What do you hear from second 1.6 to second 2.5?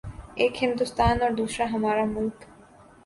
ہمارا ملک۔